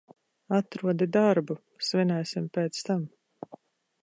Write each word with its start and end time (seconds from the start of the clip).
Atrodi 0.59 1.07
darbu, 1.17 1.57
svinēsim 1.89 2.51
pēc 2.59 2.85
tam. 2.89 3.09